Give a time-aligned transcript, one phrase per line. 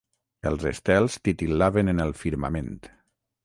[0.51, 2.77] Els estels titil·laven en el firmament.